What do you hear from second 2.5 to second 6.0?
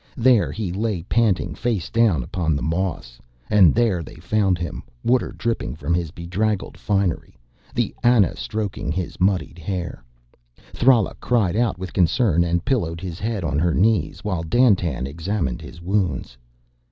the moss. And there they found him, water dripping from